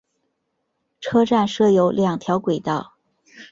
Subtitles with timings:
[0.99, 2.95] 车站设有两条轨道。